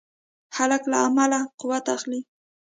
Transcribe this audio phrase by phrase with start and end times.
[0.57, 2.21] هلک له علمه قوت اخلي.